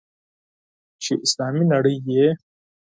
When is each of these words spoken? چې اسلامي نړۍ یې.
چې 1.03 1.11
اسلامي 1.25 1.63
نړۍ 1.73 1.95
یې. 2.09 2.27